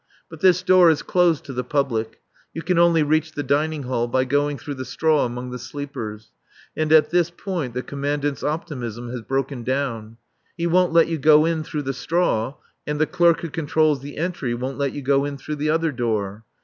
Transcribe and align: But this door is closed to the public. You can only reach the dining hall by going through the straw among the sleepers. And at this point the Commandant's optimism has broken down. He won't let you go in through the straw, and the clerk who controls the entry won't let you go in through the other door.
But 0.31 0.39
this 0.39 0.63
door 0.63 0.89
is 0.89 1.03
closed 1.03 1.43
to 1.45 1.53
the 1.53 1.63
public. 1.63 2.21
You 2.55 2.63
can 2.63 2.79
only 2.79 3.03
reach 3.03 3.33
the 3.33 3.43
dining 3.43 3.83
hall 3.83 4.07
by 4.07 4.25
going 4.25 4.57
through 4.57 4.73
the 4.73 4.83
straw 4.83 5.25
among 5.27 5.51
the 5.51 5.59
sleepers. 5.59 6.31
And 6.75 6.91
at 6.91 7.11
this 7.11 7.29
point 7.29 7.75
the 7.75 7.83
Commandant's 7.83 8.43
optimism 8.43 9.11
has 9.11 9.21
broken 9.21 9.61
down. 9.61 10.17
He 10.57 10.65
won't 10.65 10.91
let 10.91 11.07
you 11.07 11.19
go 11.19 11.45
in 11.45 11.61
through 11.63 11.83
the 11.83 11.93
straw, 11.93 12.55
and 12.87 12.99
the 12.99 13.05
clerk 13.05 13.41
who 13.41 13.49
controls 13.51 14.01
the 14.01 14.17
entry 14.17 14.55
won't 14.55 14.79
let 14.79 14.93
you 14.93 15.03
go 15.03 15.23
in 15.23 15.37
through 15.37 15.57
the 15.57 15.69
other 15.69 15.91
door. 15.91 16.45